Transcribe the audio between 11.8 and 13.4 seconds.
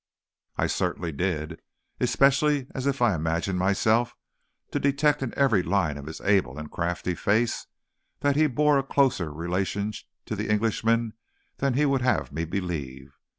would have me believe.